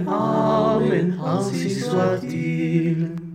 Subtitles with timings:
[0.00, 3.31] Amen, Amen, ainsi soit-il.